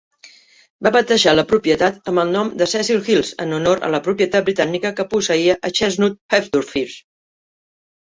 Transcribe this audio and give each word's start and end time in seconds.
Va 0.85 0.91
batejar 0.95 1.33
la 1.39 1.43
propietat 1.51 1.99
amb 2.13 2.23
el 2.23 2.31
nom 2.37 2.49
de 2.63 2.69
Cecil 2.73 3.03
Hills 3.11 3.31
en 3.45 3.55
honor 3.59 3.85
a 3.85 3.93
la 3.99 4.03
propietat 4.11 4.51
britànica 4.51 4.95
que 5.01 5.09
posseïa 5.15 5.61
a 5.71 5.75
Chestnut, 5.81 6.21
Hertfordshire. 6.41 7.03